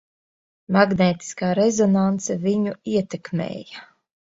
Magnētiskā 0.77 1.51
rezonanse 1.61 2.41
viņu 2.49 2.77
ietekmēja. 2.97 3.91